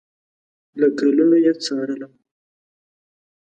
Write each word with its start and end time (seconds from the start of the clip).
له 0.79 0.87
کلونو 0.99 1.35
یې 1.45 1.51
څارلم 1.63 2.13